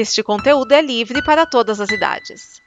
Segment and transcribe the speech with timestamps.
[0.00, 2.62] Este conteúdo é livre para todas as idades.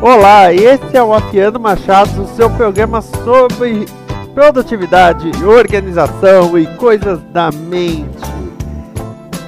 [0.00, 3.86] Olá, esse é o Afiano Machado, seu programa sobre
[4.34, 8.22] produtividade, organização e coisas da mente.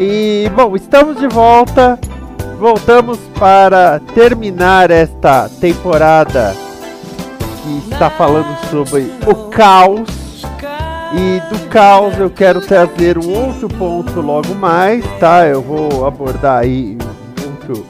[0.00, 1.96] E bom, estamos de volta.
[2.58, 6.54] Voltamos para terminar esta temporada
[7.62, 10.08] que está falando sobre o caos.
[11.12, 15.46] E do caos eu quero trazer um outro ponto logo mais, tá?
[15.46, 16.98] Eu vou abordar aí
[17.44, 17.86] outro,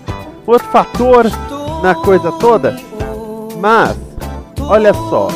[0.47, 1.25] outro fator
[1.83, 2.77] na coisa toda.
[3.59, 3.97] Mas,
[4.61, 5.29] olha só.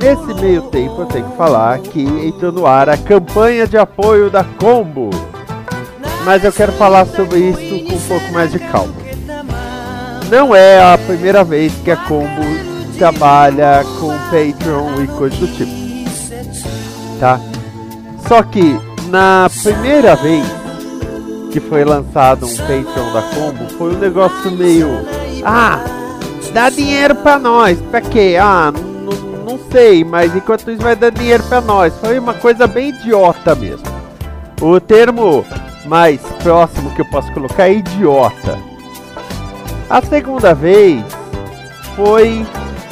[0.00, 4.30] Nesse meio tempo eu tenho que falar que entrou no ar a campanha de apoio
[4.30, 5.10] da Combo.
[6.28, 8.92] Mas eu quero falar sobre isso com um pouco mais de calma.
[10.30, 12.42] Não é a primeira vez que a Combo
[12.98, 15.72] trabalha com Patreon e coisas do tipo.
[17.18, 17.40] Tá?
[18.28, 20.44] Só que na primeira vez
[21.50, 25.06] que foi lançado um Patreon da Combo, foi um negócio meio.
[25.42, 25.80] Ah,
[26.52, 27.80] dá dinheiro pra nós.
[27.90, 28.36] Pra quê?
[28.38, 31.94] Ah, não sei, mas enquanto isso vai dar dinheiro pra nós.
[32.02, 33.86] Foi uma coisa bem idiota mesmo.
[34.60, 35.42] O termo
[35.88, 38.58] mais próximo que eu posso colocar é idiota.
[39.88, 41.02] A segunda vez
[41.96, 42.46] foi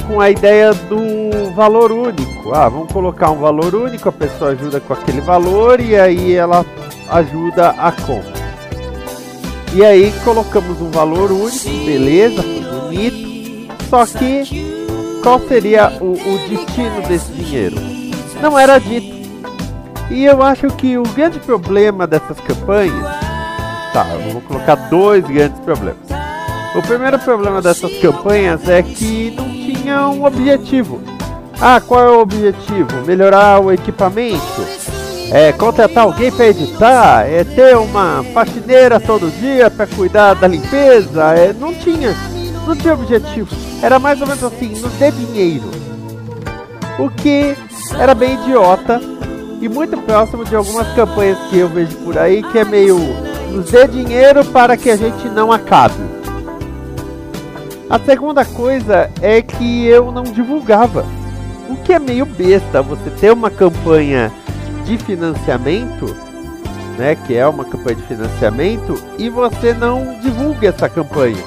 [0.06, 2.54] com a ideia do valor único.
[2.54, 6.64] Ah, vamos colocar um valor único, a pessoa ajuda com aquele valor e aí ela
[7.10, 8.36] ajuda a compra.
[9.74, 13.26] E aí colocamos um valor único, beleza, bonito.
[13.90, 17.76] Só que qual seria o, o destino desse dinheiro?
[18.40, 19.15] Não era dito.
[20.10, 23.06] E eu acho que o grande problema dessas campanhas.
[23.92, 26.06] Tá, eu vou colocar dois grandes problemas.
[26.76, 31.00] O primeiro problema dessas campanhas é que não tinha um objetivo.
[31.60, 33.04] Ah, qual é o objetivo?
[33.06, 34.66] Melhorar o equipamento?
[35.32, 37.26] É contratar alguém para editar?
[37.26, 41.34] É ter uma faxineira todo dia para cuidar da limpeza?
[41.34, 42.14] É, não tinha,
[42.66, 43.48] não tinha objetivo.
[43.82, 45.68] Era mais ou menos assim, nos dê dinheiro.
[46.98, 47.56] O que
[47.98, 49.00] era bem idiota
[49.60, 52.98] e muito próximo de algumas campanhas que eu vejo por aí que é meio
[53.52, 55.94] nos dê dinheiro para que a gente não acabe.
[57.88, 61.04] A segunda coisa é que eu não divulgava.
[61.68, 64.32] O que é meio besta você ter uma campanha
[64.84, 66.14] de financiamento,
[66.98, 71.42] né, que é uma campanha de financiamento e você não divulga essa campanha.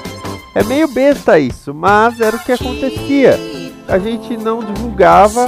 [0.54, 3.38] É meio besta isso, mas era o que acontecia.
[3.86, 5.46] A gente não divulgava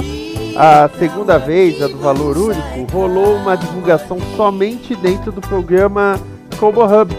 [0.55, 6.19] a segunda vez, a do valor único, rolou uma divulgação somente dentro do programa
[6.59, 7.15] Combo Hub.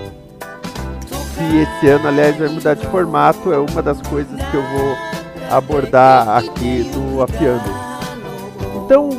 [1.36, 4.96] Que esse ano, aliás, vai mudar de formato, é uma das coisas que eu vou
[5.50, 7.70] abordar aqui no Afiando.
[8.84, 9.10] Então,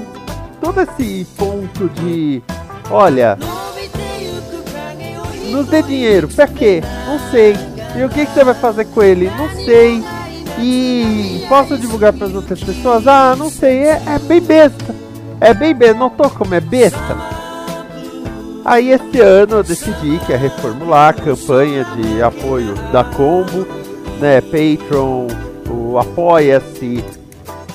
[0.62, 2.42] todo esse ponto de,
[2.90, 3.38] olha,
[5.52, 6.82] nos dê dinheiro, pra quê?
[7.06, 7.56] Não sei.
[7.98, 9.30] E o que, que você vai fazer com ele?
[9.38, 10.04] Não sei.
[10.60, 13.08] E posso divulgar para as outras pessoas?
[13.08, 14.96] Ah, não sei, é, é bem besta.
[15.42, 17.18] É bem besta, notou como é besta?
[18.64, 23.68] Aí esse ano eu decidi que é reformular a campanha de apoio da Combo,
[24.20, 25.28] né, Patreon,
[25.70, 27.04] o Apoia-se.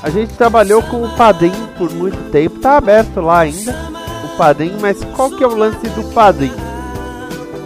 [0.03, 3.73] A gente trabalhou com o Padrim por muito tempo, tá aberto lá ainda
[4.25, 6.53] o Padrim, mas qual que é o lance do Padrim?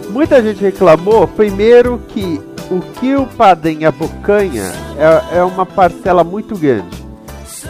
[0.09, 2.39] Muita gente reclamou, primeiro que
[2.69, 7.05] o que o Padem abocanha é, é uma parcela muito grande.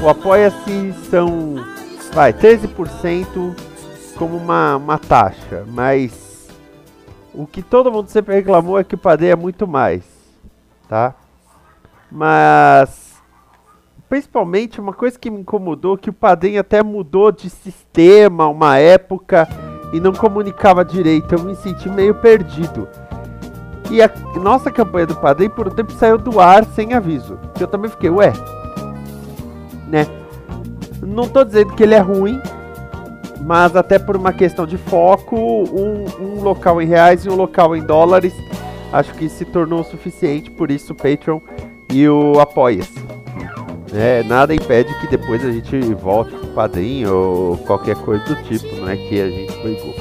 [0.01, 1.55] O Apoia-se são,
[2.13, 3.55] vai, 13%
[4.17, 6.47] como uma, uma taxa, mas
[7.33, 10.03] o que todo mundo sempre reclamou é que o Padem é muito mais,
[10.87, 11.13] tá?
[12.09, 13.15] Mas,
[14.07, 19.47] principalmente, uma coisa que me incomodou, que o Padem até mudou de sistema uma época
[19.91, 22.87] e não comunicava direito, eu me senti meio perdido.
[23.91, 27.37] E a nossa campanha do Padrim por um tempo saiu do ar sem aviso.
[27.59, 28.33] Eu também fiquei, ué,
[29.87, 30.07] né?
[31.01, 32.41] Não tô dizendo que ele é ruim,
[33.41, 37.75] mas até por uma questão de foco, um, um local em reais e um local
[37.75, 38.33] em dólares,
[38.91, 41.39] acho que se tornou o suficiente, por isso o Patreon
[41.91, 43.05] e o Apoia-se.
[43.93, 48.75] É, nada impede que depois a gente volte pro padrinho ou qualquer coisa do tipo,
[48.75, 49.93] não é que a gente brigou.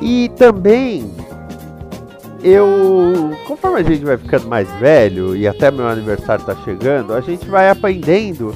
[0.00, 1.10] E também
[2.42, 7.20] eu, conforme a gente vai ficando mais velho e até meu aniversário tá chegando, a
[7.20, 8.54] gente vai aprendendo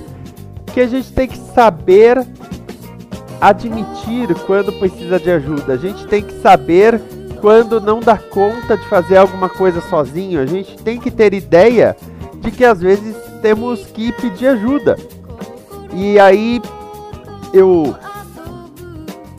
[0.72, 2.26] que a gente tem que saber
[3.40, 5.74] admitir quando precisa de ajuda.
[5.74, 7.00] A gente tem que saber
[7.40, 11.96] quando não dá conta de fazer alguma coisa sozinho, a gente tem que ter ideia
[12.40, 14.96] de que às vezes temos que pedir ajuda.
[15.92, 16.60] E aí
[17.52, 17.94] eu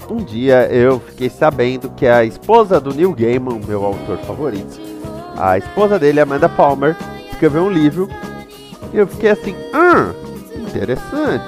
[0.10, 4.80] um dia eu fiquei sabendo que a esposa do Neil Gaiman, meu autor favorito,
[5.38, 6.96] a esposa dele, Amanda Palmer,
[7.32, 8.10] escreveu um livro.
[8.94, 10.12] E eu fiquei assim, ah,
[10.56, 11.46] interessante.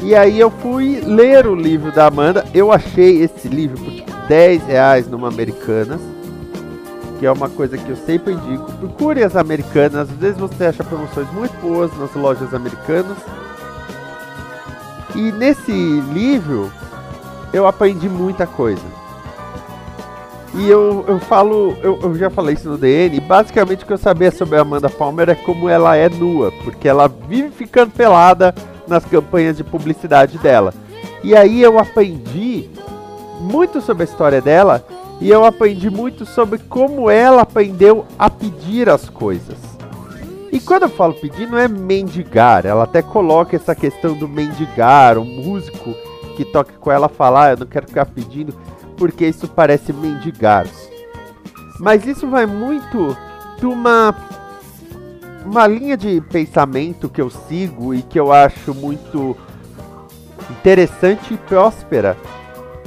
[0.00, 2.44] E aí eu fui ler o livro da Amanda.
[2.54, 6.00] Eu achei esse livro por tipo 10 reais numa Americanas.
[7.18, 8.70] Que é uma coisa que eu sempre indico.
[8.74, 10.08] Procure as americanas.
[10.08, 13.16] Às vezes você acha promoções muito boas nas lojas americanas.
[15.16, 16.70] E nesse livro
[17.52, 18.82] eu aprendi muita coisa.
[20.54, 23.98] E eu, eu falo, eu, eu já falei isso no DN, basicamente o que eu
[23.98, 28.54] sabia sobre a Amanda Palmer é como ela é nua, porque ela vive ficando pelada
[28.86, 30.72] nas campanhas de publicidade dela.
[31.22, 32.68] E aí eu aprendi
[33.40, 34.84] muito sobre a história dela
[35.20, 39.58] e eu aprendi muito sobre como ela aprendeu a pedir as coisas.
[40.50, 45.18] E quando eu falo pedir, não é mendigar, ela até coloca essa questão do mendigar,
[45.18, 45.94] o músico
[46.44, 48.54] toca com ela falar, eu não quero ficar pedindo,
[48.96, 50.66] porque isso parece mendigar.
[51.78, 53.16] Mas isso vai muito
[53.58, 54.14] de uma
[55.44, 59.34] uma linha de pensamento que eu sigo e que eu acho muito
[60.50, 62.16] interessante e próspera,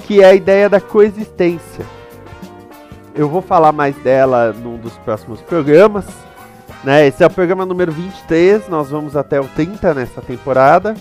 [0.06, 1.86] que é a ideia da coexistência.
[3.16, 6.06] Eu vou falar mais dela num dos próximos programas.
[6.84, 7.08] Né?
[7.08, 10.96] Esse é o programa número 23, nós vamos até o 30 nessa temporada.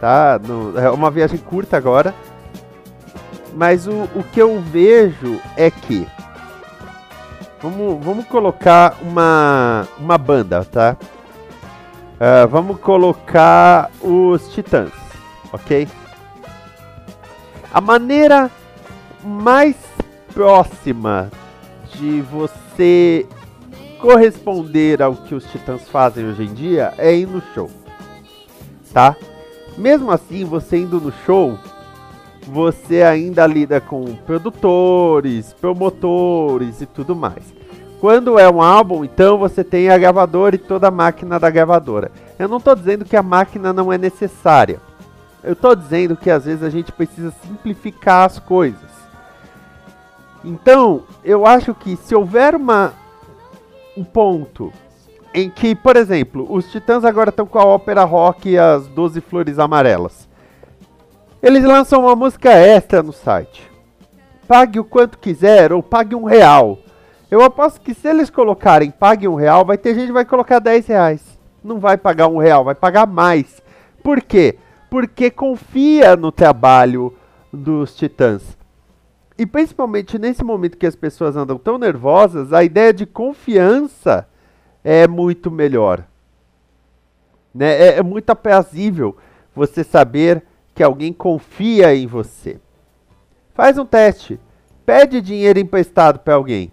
[0.00, 0.38] Tá?
[0.42, 2.14] No, é uma viagem curta agora.
[3.54, 6.06] Mas o, o que eu vejo é que
[7.60, 10.96] Vamos, vamos colocar uma, uma banda, tá?
[12.14, 14.92] Uh, vamos colocar os Titãs,
[15.52, 15.88] ok?
[17.72, 18.50] A maneira
[19.24, 19.74] mais
[20.32, 21.30] próxima
[21.94, 23.26] de você
[24.00, 27.70] corresponder ao que os Titãs fazem hoje em dia é ir no show,
[28.92, 29.16] tá?
[29.76, 31.58] Mesmo assim, você indo no show,
[32.46, 37.54] você ainda lida com produtores, promotores e tudo mais.
[38.00, 42.10] Quando é um álbum, então você tem a gravadora e toda a máquina da gravadora.
[42.38, 44.80] Eu não estou dizendo que a máquina não é necessária.
[45.42, 48.96] Eu estou dizendo que às vezes a gente precisa simplificar as coisas.
[50.44, 52.92] Então, eu acho que se houver uma,
[53.96, 54.72] um ponto
[55.36, 59.20] em que, por exemplo, os Titãs agora estão com a ópera rock e as 12
[59.20, 60.26] flores amarelas.
[61.42, 63.70] Eles lançam uma música extra no site.
[64.48, 66.78] Pague o quanto quiser ou pague um real.
[67.30, 70.58] Eu aposto que se eles colocarem pague um real, vai ter gente que vai colocar
[70.58, 71.38] 10 reais.
[71.62, 73.62] Não vai pagar um real, vai pagar mais.
[74.02, 74.56] Por quê?
[74.88, 77.12] Porque confia no trabalho
[77.52, 78.56] dos titãs.
[79.36, 84.26] E principalmente nesse momento que as pessoas andam tão nervosas, a ideia de confiança
[84.86, 86.04] é muito melhor.
[87.54, 87.72] Né?
[87.72, 89.16] É, é muito aprazível
[89.54, 90.42] você saber
[90.74, 92.60] que alguém confia em você.
[93.54, 94.38] Faz um teste.
[94.84, 96.70] Pede dinheiro emprestado para alguém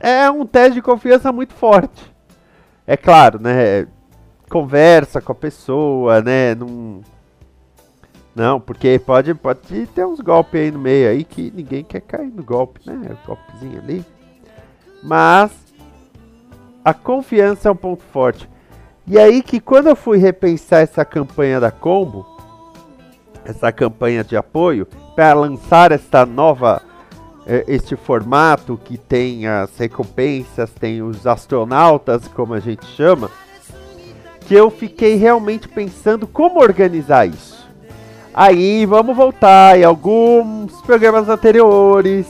[0.00, 2.10] é um teste de confiança muito forte.
[2.86, 3.86] É claro, né?
[4.48, 6.54] Conversa com a pessoa, né?
[6.54, 7.02] Não,
[8.34, 12.32] não porque pode, pode ter uns golpes aí no meio aí que ninguém quer cair
[12.32, 13.16] no golpe, né?
[13.26, 14.04] golpezinho ali.
[15.02, 15.52] Mas
[16.84, 18.48] a confiança é um ponto forte.
[19.06, 22.26] E aí que quando eu fui repensar essa campanha da Combo,
[23.44, 26.82] essa campanha de apoio, para lançar esta nova
[27.46, 33.30] é, este formato que tem as recompensas, tem os astronautas, como a gente chama,
[34.46, 37.68] que eu fiquei realmente pensando como organizar isso.
[38.32, 42.26] Aí vamos voltar em alguns programas anteriores,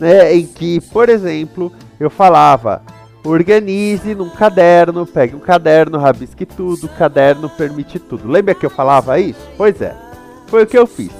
[0.00, 2.82] né, em que, por exemplo, eu falava:
[3.26, 8.28] organize num caderno, pegue um caderno, rabisque tudo, caderno permite tudo.
[8.28, 9.40] Lembra que eu falava isso?
[9.56, 9.94] Pois é,
[10.46, 11.12] foi o que eu fiz.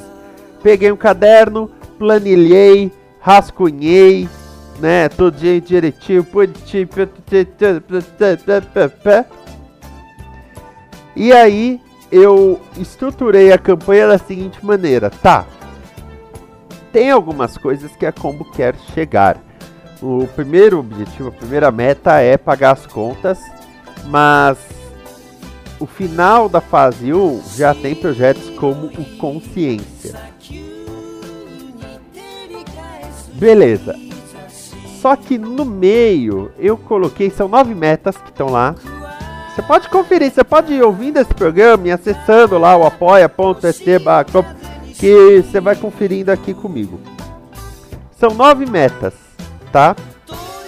[0.63, 4.29] Peguei um caderno, planilhei, rascunhei,
[4.79, 5.09] né?
[5.09, 6.27] Todo dia direitinho,
[11.15, 11.81] e aí
[12.13, 15.47] eu estruturei a campanha da seguinte maneira, tá?
[16.93, 19.46] Tem algumas coisas que a Combo quer chegar.
[20.09, 23.41] O primeiro objetivo, a primeira meta é pagar as contas,
[24.05, 24.57] mas
[25.81, 30.15] o final da fase 1 já tem projetos como o Consciência.
[33.33, 33.97] Beleza.
[35.01, 38.77] Só que no meio eu coloquei, são nove metas que estão lá.
[39.53, 43.85] Você pode conferir, você pode ir ouvindo esse programa e acessando lá o apoia.se
[44.95, 47.01] que você vai conferindo aqui comigo.
[48.21, 49.26] São nove metas,
[49.77, 49.95] tá?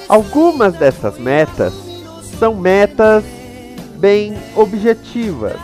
[0.07, 1.73] Algumas dessas metas
[2.39, 3.25] são metas
[3.97, 5.57] bem objetivas,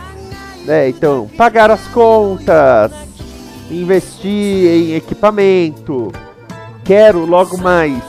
[0.65, 0.89] né?
[0.89, 2.91] Então, pagar as contas,
[3.69, 6.11] investir em equipamento,
[6.83, 8.01] quero logo mais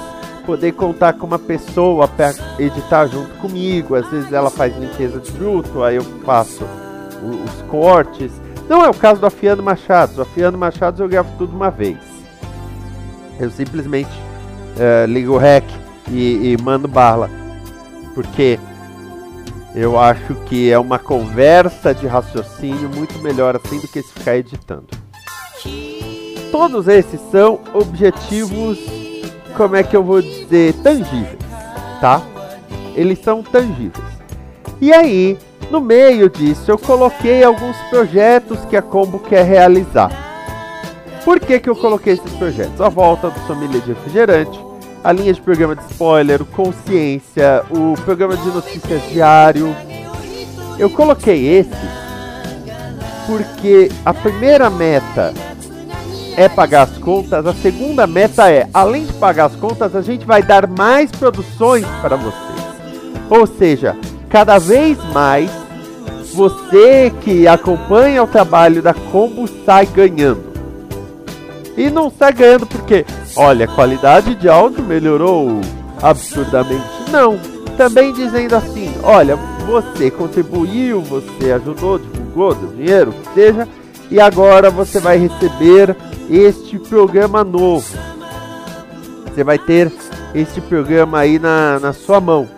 [0.47, 3.95] poder contar com uma pessoa para editar junto comigo.
[3.95, 6.65] Às vezes ela faz limpeza de bruto, aí eu faço
[7.45, 8.33] os cortes.
[8.71, 10.17] Não é o caso do Afiano Machado.
[10.17, 11.99] O Afiano Machado eu gravo tudo uma vez.
[13.39, 14.26] Eu simplesmente
[14.77, 15.65] uh, ligo o rec
[16.09, 17.31] e, e mando bala.
[18.15, 18.59] Porque
[19.75, 24.37] eu acho que é uma conversa de raciocínio muito melhor assim do que se ficar
[24.37, 24.87] editando.
[26.51, 28.79] Todos esses são objetivos,
[29.55, 31.37] como é que eu vou dizer, tangíveis,
[32.01, 32.23] tá?
[32.95, 34.07] Eles são tangíveis.
[34.81, 35.39] E aí,
[35.71, 40.11] no meio disso, eu coloquei alguns projetos que a Combo quer realizar.
[41.25, 42.81] Por que, que eu coloquei esses projetos?
[42.81, 44.59] A volta do Família de Refrigerante,
[45.07, 49.73] a linha de programa de spoiler, o Consciência, o programa de notícias diário.
[50.81, 51.73] Eu coloquei esses
[53.25, 55.33] porque a primeira meta
[56.37, 60.27] é pagar as contas, a segunda meta é, além de pagar as contas, a gente
[60.27, 62.67] vai dar mais produções para vocês.
[63.31, 63.97] Ou seja,
[64.29, 65.49] cada vez mais
[66.35, 70.53] você que acompanha o trabalho da Combo sai ganhando.
[71.77, 75.61] E não sai ganhando porque, olha, a qualidade de áudio melhorou
[76.03, 77.11] absurdamente.
[77.11, 77.39] Não.
[77.77, 83.69] Também dizendo assim, olha, você contribuiu, você ajudou, divulgou, deu dinheiro, que seja,
[84.11, 85.95] e agora você vai receber
[86.31, 87.87] este programa novo.
[89.27, 89.93] Você vai ter
[90.35, 92.49] este programa aí na, na sua mão.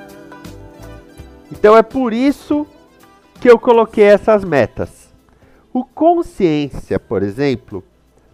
[1.50, 2.64] Então é por isso
[3.40, 5.08] que eu coloquei essas metas.
[5.72, 7.82] O Consciência, por exemplo,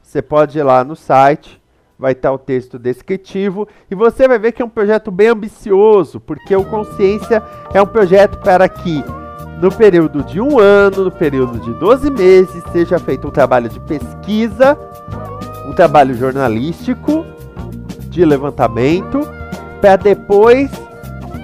[0.03, 1.61] você pode ir lá no site,
[2.05, 6.21] vai estar o texto descritivo e você vai ver que é um projeto bem ambicioso,
[6.21, 7.43] porque o Consciência
[7.73, 9.03] é um projeto para que
[9.59, 13.81] no período de um ano, no período de 12 meses, seja feito um trabalho de
[13.81, 14.77] pesquisa,
[15.67, 17.25] um trabalho jornalístico,
[18.11, 19.27] de levantamento,
[19.81, 20.71] para depois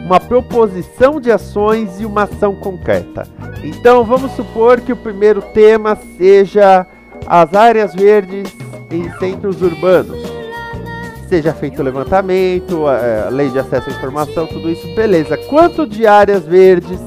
[0.05, 3.27] uma proposição de ações e uma ação concreta.
[3.65, 6.87] Então vamos supor que o primeiro tema seja
[7.27, 8.55] as áreas verdes
[8.91, 10.30] em centros urbanos.
[11.31, 15.37] Seja feito o levantamento, a lei de acesso à informação, tudo isso, beleza.
[15.49, 16.99] Quanto de áreas verdes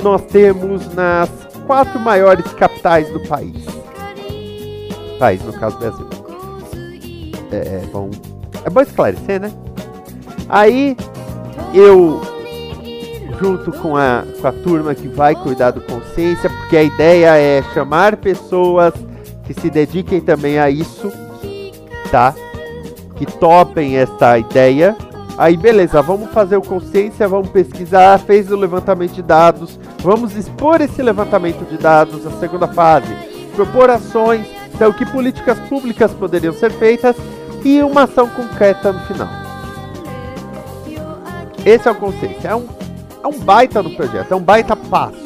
[0.00, 1.28] nós temos nas
[1.66, 3.64] quatro maiores capitais do país?
[5.18, 6.06] País, no caso Brasil.
[7.50, 8.10] É, é bom,
[8.64, 9.52] é bom esclarecer, né?
[10.48, 10.96] Aí
[11.74, 12.20] eu
[13.40, 17.60] junto com a, com a turma que vai cuidar do consciência, porque a ideia é
[17.74, 18.94] chamar pessoas
[19.44, 21.12] que se dediquem também a isso,
[22.12, 22.32] tá?
[23.16, 24.96] Que topem essa ideia.
[25.36, 30.80] Aí beleza, vamos fazer o consciência, vamos pesquisar, fez o levantamento de dados, vamos expor
[30.80, 33.12] esse levantamento de dados, a segunda fase,
[33.56, 37.16] propor ações, então que políticas públicas poderiam ser feitas
[37.64, 39.28] e uma ação concreta no final.
[41.66, 42.68] Esse é o consciência, é um
[43.24, 45.24] é um baita no projeto, é um baita passo.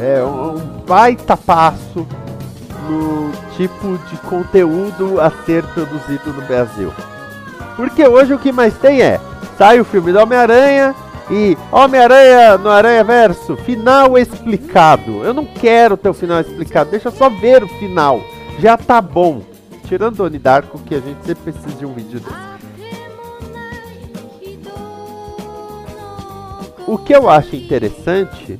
[0.00, 2.06] É um, um baita passo
[2.88, 6.92] no tipo de conteúdo a ser produzido no Brasil.
[7.76, 9.20] Porque hoje o que mais tem é,
[9.58, 10.94] sai o filme do Homem-Aranha
[11.28, 15.24] e Homem-Aranha no Aranha Verso, final explicado.
[15.24, 18.22] Eu não quero ter o final explicado, deixa só ver o final.
[18.60, 19.42] Já tá bom.
[19.86, 22.48] Tirando o Donnie Darko, que a gente sempre precisa de um vídeo desse.
[26.86, 28.58] O que eu acho interessante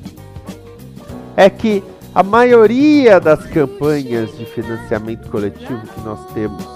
[1.37, 1.83] é que
[2.19, 6.67] a maioria das campanhas de financiamento coletivo que nós temos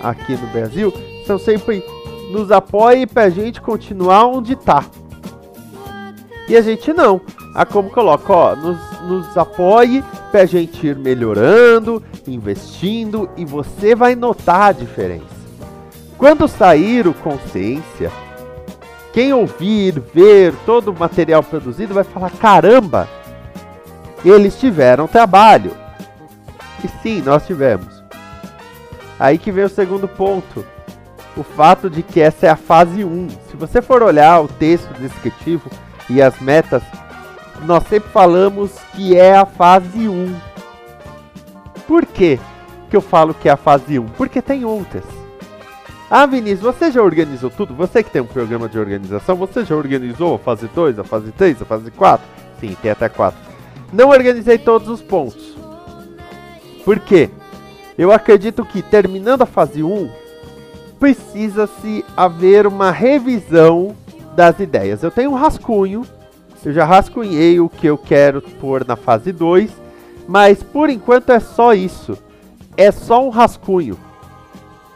[0.00, 0.90] aqui no Brasil
[1.26, 1.84] são sempre
[2.30, 4.86] nos apoie para a gente continuar onde está.
[6.48, 7.20] E a gente não.
[7.54, 13.94] A como coloca, ó, nos, nos apoie para a gente ir melhorando, investindo e você
[13.94, 15.26] vai notar a diferença.
[16.16, 18.10] Quando sair o Consciência,
[19.12, 23.06] quem ouvir, ver todo o material produzido vai falar: caramba,
[24.30, 25.76] eles tiveram trabalho.
[26.84, 28.02] E sim, nós tivemos.
[29.18, 30.64] Aí que vem o segundo ponto.
[31.36, 33.28] O fato de que essa é a fase 1.
[33.50, 35.70] Se você for olhar o texto descritivo
[36.10, 36.82] e as metas,
[37.64, 40.34] nós sempre falamos que é a fase 1.
[41.86, 42.38] Por quê
[42.90, 44.06] que eu falo que é a fase 1?
[44.08, 45.04] Porque tem outras.
[46.10, 47.74] Ah, Vinícius, você já organizou tudo?
[47.74, 51.32] Você que tem um programa de organização, você já organizou a fase 2, a fase
[51.32, 52.26] 3, a fase 4?
[52.60, 53.51] Sim, tem até 4.
[53.92, 55.54] Não organizei todos os pontos.
[56.84, 57.28] Por quê?
[57.98, 60.10] Eu acredito que terminando a fase 1,
[60.98, 63.94] precisa-se haver uma revisão
[64.34, 65.02] das ideias.
[65.02, 66.06] Eu tenho um rascunho,
[66.64, 69.70] eu já rascunhei o que eu quero pôr na fase 2,
[70.26, 72.16] mas por enquanto é só isso.
[72.76, 73.98] É só um rascunho.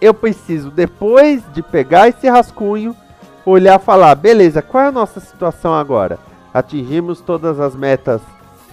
[0.01, 2.97] Eu preciso, depois de pegar esse rascunho,
[3.45, 6.19] olhar e falar: beleza, qual é a nossa situação agora?
[6.55, 8.23] Atingimos todas as metas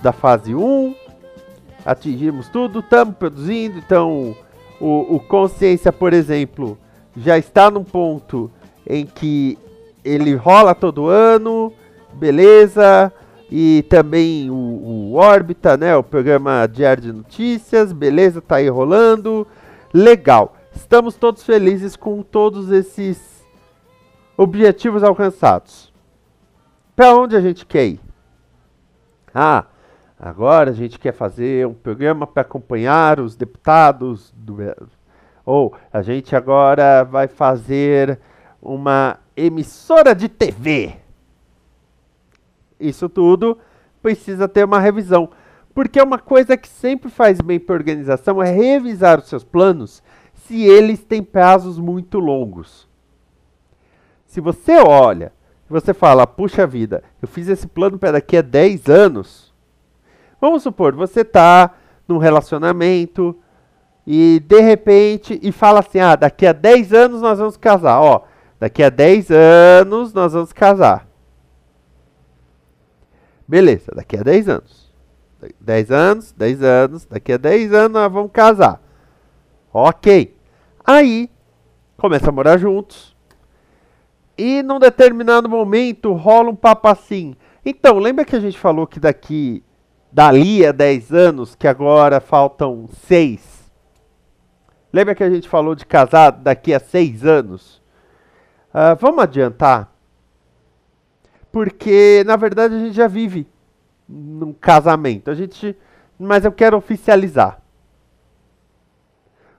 [0.04, 0.94] da fase 1,
[1.86, 4.36] atingimos tudo, estamos produzindo, então
[4.82, 6.78] o, o consciência, por exemplo,
[7.16, 8.52] já está num ponto
[8.86, 9.58] em que
[10.04, 11.72] ele rola todo ano,
[12.12, 13.14] beleza,
[13.50, 19.48] e também o, o Órbita, né, o programa diário de notícias, beleza, tá aí rolando,
[19.94, 20.58] legal.
[20.76, 23.42] Estamos todos felizes com todos esses
[24.36, 25.94] objetivos alcançados.
[26.94, 28.00] Para onde a gente quer ir?
[29.34, 29.66] Ah,
[30.26, 34.56] Agora a gente quer fazer um programa para acompanhar os deputados do
[35.46, 38.18] ou a gente agora vai fazer
[38.62, 40.96] uma emissora de TV.
[42.80, 43.58] Isso tudo
[44.02, 45.30] precisa ter uma revisão,
[45.74, 50.02] porque uma coisa que sempre faz bem para a organização é revisar os seus planos
[50.36, 52.88] se eles têm prazos muito longos.
[54.26, 55.34] Se você olha,
[55.68, 59.53] você fala, puxa vida, eu fiz esse plano para daqui a 10 anos,
[60.44, 61.72] Vamos supor, você está
[62.06, 63.34] num relacionamento
[64.06, 68.02] e de repente e fala assim: "Ah, daqui a 10 anos nós vamos casar".
[68.02, 68.24] Ó,
[68.60, 71.08] daqui a 10 anos nós vamos casar.
[73.48, 74.94] Beleza, daqui a 10 anos.
[75.62, 78.82] 10 anos, 10 anos, daqui a 10 anos nós vamos casar.
[79.72, 80.36] OK.
[80.84, 81.32] Aí
[81.96, 83.16] começa a morar juntos.
[84.38, 87.34] E num determinado momento rola um papo assim.
[87.66, 89.64] Então, lembra que a gente falou que daqui
[90.14, 93.72] dali a 10 anos, que agora faltam 6.
[94.94, 97.82] Lembra que a gente falou de casar daqui a 6 anos?
[98.70, 99.92] Uh, vamos adiantar?
[101.52, 103.48] Porque, na verdade, a gente já vive
[104.08, 105.32] num casamento.
[105.32, 105.76] A gente,
[106.20, 107.60] mas eu quero oficializar.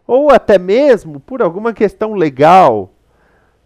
[0.06, 2.92] Ou até mesmo por alguma questão legal,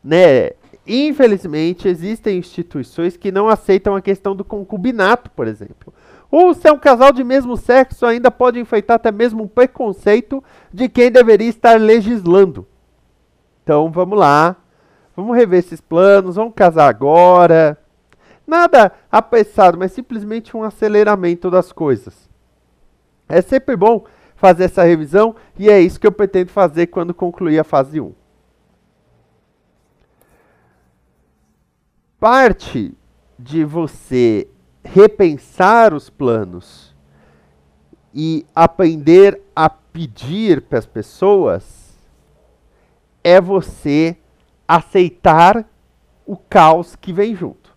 [0.02, 0.52] né?
[0.86, 5.92] Infelizmente, existem instituições que não aceitam a questão do concubinato, por exemplo.
[6.30, 10.44] Ou se é um casal de mesmo sexo, ainda pode enfeitar até mesmo um preconceito
[10.72, 12.66] de quem deveria estar legislando.
[13.62, 14.56] Então vamos lá,
[15.16, 17.78] vamos rever esses planos, vamos casar agora.
[18.46, 22.28] Nada apressado, mas simplesmente um aceleramento das coisas.
[23.28, 24.04] É sempre bom
[24.36, 28.12] fazer essa revisão e é isso que eu pretendo fazer quando concluir a fase 1.
[32.18, 32.94] Parte
[33.38, 34.48] de você
[34.84, 36.94] repensar os planos
[38.14, 41.96] e aprender a pedir para as pessoas
[43.22, 44.16] é você
[44.66, 45.68] aceitar
[46.24, 47.76] o caos que vem junto.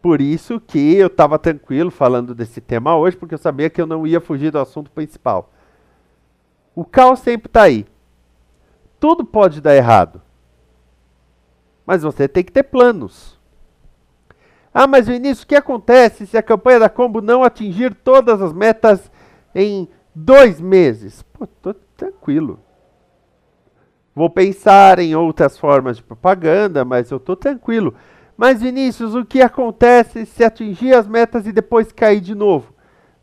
[0.00, 3.86] Por isso que eu estava tranquilo falando desse tema hoje, porque eu sabia que eu
[3.86, 5.50] não ia fugir do assunto principal.
[6.74, 7.86] O caos sempre está aí.
[9.00, 10.22] Tudo pode dar errado.
[11.84, 13.35] Mas você tem que ter planos.
[14.78, 18.52] Ah, mas Vinícius, o que acontece se a campanha da Combo não atingir todas as
[18.52, 19.10] metas
[19.54, 21.22] em dois meses?
[21.22, 22.60] Pô, tô tranquilo.
[24.14, 27.94] Vou pensar em outras formas de propaganda, mas eu tô tranquilo.
[28.36, 32.74] Mas Vinícius, o que acontece se atingir as metas e depois cair de novo?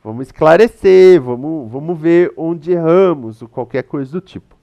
[0.04, 4.58] Vamos esclarecer, vamos, vamos ver onde erramos ou qualquer coisa do tipo.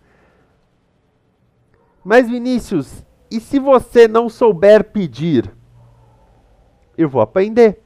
[2.02, 5.59] Mas Vinícius, e se você não souber pedir?
[7.02, 7.82] Eu vou aprender.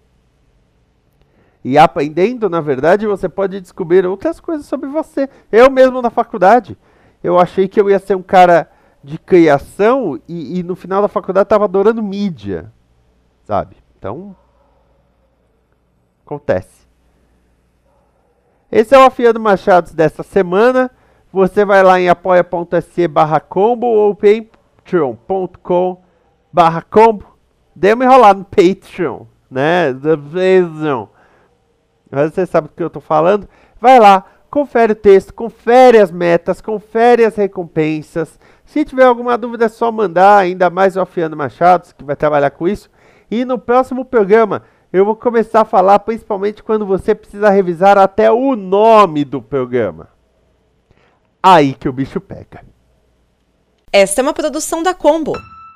[1.64, 5.28] E aprendendo, na verdade, você pode descobrir outras coisas sobre você.
[5.50, 6.76] Eu mesmo na faculdade,
[7.22, 8.70] eu achei que eu ia ser um cara
[9.02, 12.70] de criação e, e no final da faculdade estava adorando mídia,
[13.44, 13.76] sabe?
[13.98, 14.36] Então,
[16.24, 16.84] acontece.
[18.70, 20.90] Esse é o Afiando Machados dessa semana.
[21.32, 26.02] Você vai lá em apoia.se barra combo ou patreon.com
[26.52, 27.33] barra combo
[27.74, 29.92] Dei uma enrolada no Patreon, né?
[29.94, 31.06] The Patreon.
[32.10, 33.48] Mas você sabe do que eu tô falando.
[33.80, 38.38] Vai lá, confere o texto, confere as metas, confere as recompensas.
[38.64, 42.50] Se tiver alguma dúvida é só mandar, ainda mais o Afiano Machados, que vai trabalhar
[42.50, 42.88] com isso.
[43.30, 48.30] E no próximo programa eu vou começar a falar principalmente quando você precisa revisar até
[48.30, 50.08] o nome do programa.
[51.42, 52.64] Aí que o bicho pega.
[53.92, 55.32] Esta é uma produção da Combo.